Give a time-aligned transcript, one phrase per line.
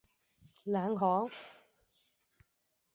[0.63, 1.29] 冷巷